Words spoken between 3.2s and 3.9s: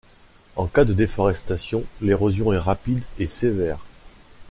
sévère.